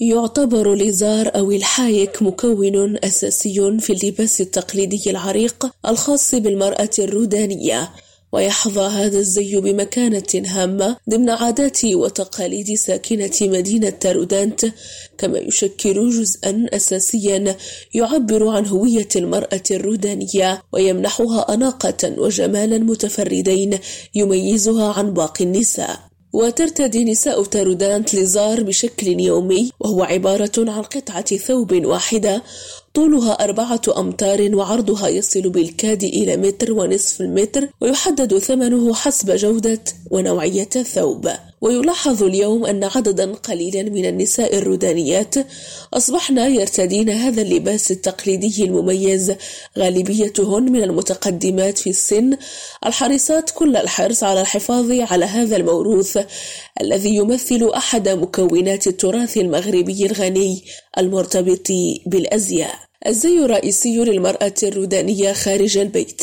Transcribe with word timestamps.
يعتبر 0.00 0.72
الإزار 0.72 1.30
أو 1.36 1.50
الحايك 1.50 2.22
مكون 2.22 3.04
أساسي 3.04 3.78
في 3.80 3.92
اللباس 3.92 4.40
التقليدي 4.40 5.10
العريق 5.10 5.66
الخاص 5.88 6.34
بالمرأة 6.34 6.90
الرودانية 6.98 7.90
ويحظى 8.32 8.80
هذا 8.80 9.18
الزي 9.18 9.60
بمكانة 9.60 10.42
هامة 10.46 10.96
ضمن 11.10 11.30
عادات 11.30 11.84
وتقاليد 11.84 12.74
ساكنة 12.74 13.32
مدينة 13.42 13.90
تارودانت 13.90 14.66
كما 15.18 15.38
يشكل 15.38 16.10
جزءا 16.10 16.66
أساسيا 16.72 17.56
يعبر 17.94 18.48
عن 18.48 18.66
هوية 18.66 19.08
المرأة 19.16 19.62
الرودانية 19.70 20.62
ويمنحها 20.72 21.54
أناقة 21.54 22.14
وجمالا 22.18 22.78
متفردين 22.78 23.78
يميزها 24.14 24.92
عن 24.92 25.14
باقي 25.14 25.44
النساء. 25.44 26.15
وترتدي 26.36 27.04
نساء 27.04 27.44
تارودانت 27.44 28.14
ليزار 28.14 28.62
بشكل 28.62 29.20
يومي 29.20 29.70
وهو 29.80 30.02
عبارة 30.02 30.52
عن 30.58 30.82
قطعة 30.82 31.36
ثوب 31.36 31.84
واحدة 31.86 32.42
طولها 32.96 33.32
أربعة 33.32 33.80
أمتار 33.96 34.56
وعرضها 34.56 35.08
يصل 35.08 35.50
بالكاد 35.50 36.04
إلى 36.04 36.36
متر 36.36 36.72
ونصف 36.72 37.20
المتر 37.20 37.68
ويحدد 37.80 38.38
ثمنه 38.38 38.94
حسب 38.94 39.36
جودة 39.36 39.84
ونوعية 40.10 40.68
الثوب. 40.76 41.30
ويلاحظ 41.60 42.22
اليوم 42.22 42.66
أن 42.66 42.84
عددا 42.84 43.32
قليلا 43.32 43.82
من 43.82 44.04
النساء 44.06 44.58
الرودانيات 44.58 45.34
أصبحن 45.94 46.38
يرتدين 46.38 47.10
هذا 47.10 47.42
اللباس 47.42 47.90
التقليدي 47.90 48.64
المميز. 48.64 49.34
غالبيتهن 49.78 50.62
من 50.62 50.82
المتقدمات 50.82 51.78
في 51.78 51.90
السن 51.90 52.36
الحريصات 52.86 53.50
كل 53.50 53.76
الحرص 53.76 54.24
على 54.24 54.40
الحفاظ 54.40 54.90
على 54.90 55.24
هذا 55.24 55.56
الموروث 55.56 56.18
الذي 56.80 57.14
يمثل 57.14 57.70
أحد 57.76 58.08
مكونات 58.08 58.86
التراث 58.86 59.36
المغربي 59.36 60.06
الغني 60.06 60.64
المرتبط 60.98 61.68
بالأزياء. 62.06 62.85
الزي 63.06 63.38
الرئيسي 63.38 63.96
للمرأة 63.96 64.54
الرودانية 64.62 65.32
خارج 65.32 65.78
البيت. 65.78 66.22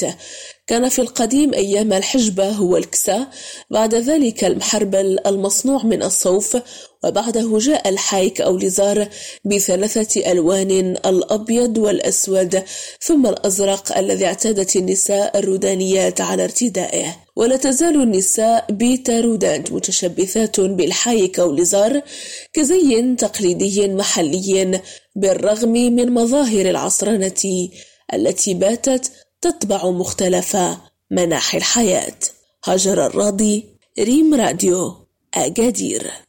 كان 0.67 0.89
في 0.89 0.99
القديم 0.99 1.53
أيام 1.53 1.93
الحجبة 1.93 2.49
هو 2.49 2.77
الكساء. 2.77 3.27
بعد 3.69 3.95
ذلك 3.95 4.43
المحربل 4.43 5.19
المصنوع 5.25 5.83
من 5.83 6.03
الصوف 6.03 6.57
وبعده 7.03 7.57
جاء 7.57 7.89
الحايك 7.89 8.41
أو 8.41 8.57
لزار 8.57 9.07
بثلاثة 9.45 10.31
ألوان 10.31 10.71
الأبيض 11.05 11.77
والأسود 11.77 12.63
ثم 13.01 13.27
الأزرق 13.27 13.97
الذي 13.97 14.25
اعتادت 14.25 14.75
النساء 14.75 15.39
الرودانيات 15.39 16.21
على 16.21 16.43
ارتدائه. 16.43 17.15
ولا 17.35 17.57
تزال 17.57 18.01
النساء 18.01 18.65
بتارودانت 18.71 19.71
متشبثات 19.71 20.59
بالحايك 20.59 21.39
أو 21.39 21.51
لزار 21.55 22.01
كزي 22.53 23.15
تقليدي 23.15 23.87
محلي 23.87 24.81
بالرغم 25.15 25.69
من 25.71 26.11
مظاهر 26.11 26.69
العصرنة 26.69 27.69
التي 28.13 28.53
باتت 28.53 29.11
تتبع 29.43 29.89
مختلف 29.89 30.57
مناحي 31.11 31.57
الحياة. 31.57 32.19
هاجر 32.65 33.05
الراضي 33.05 33.65
ريم 33.99 34.33
راديو 34.33 35.07
أجادير 35.33 36.13